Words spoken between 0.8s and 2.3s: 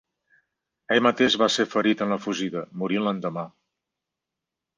Ell mateix va ser ferit en la